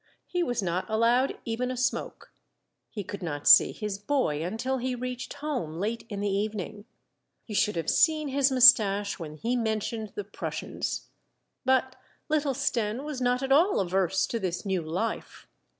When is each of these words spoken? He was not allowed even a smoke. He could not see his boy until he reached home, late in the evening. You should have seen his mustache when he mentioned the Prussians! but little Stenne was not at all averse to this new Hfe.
He 0.25 0.41
was 0.41 0.63
not 0.63 0.89
allowed 0.89 1.37
even 1.45 1.69
a 1.69 1.77
smoke. 1.77 2.33
He 2.89 3.03
could 3.03 3.21
not 3.21 3.47
see 3.47 3.71
his 3.71 3.99
boy 3.99 4.43
until 4.43 4.79
he 4.79 4.95
reached 4.95 5.35
home, 5.35 5.75
late 5.75 6.07
in 6.09 6.21
the 6.21 6.27
evening. 6.27 6.85
You 7.45 7.53
should 7.53 7.75
have 7.75 7.87
seen 7.87 8.29
his 8.29 8.51
mustache 8.51 9.19
when 9.19 9.35
he 9.35 9.55
mentioned 9.55 10.13
the 10.15 10.23
Prussians! 10.23 11.09
but 11.65 11.97
little 12.29 12.55
Stenne 12.55 13.03
was 13.03 13.21
not 13.21 13.43
at 13.43 13.51
all 13.51 13.79
averse 13.79 14.25
to 14.25 14.39
this 14.39 14.65
new 14.65 14.81
Hfe. 14.81 15.45